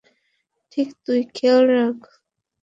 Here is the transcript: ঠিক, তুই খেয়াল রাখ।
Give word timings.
ঠিক, 0.71 0.89
তুই 1.05 1.19
খেয়াল 1.35 1.63
রাখ। 1.71 1.97